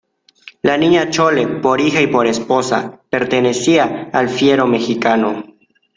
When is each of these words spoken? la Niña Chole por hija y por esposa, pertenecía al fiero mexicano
la 0.63 0.79
Niña 0.79 1.11
Chole 1.11 1.45
por 1.45 1.79
hija 1.79 2.01
y 2.01 2.07
por 2.07 2.25
esposa, 2.25 2.99
pertenecía 3.11 4.09
al 4.11 4.29
fiero 4.29 4.65
mexicano 4.65 5.43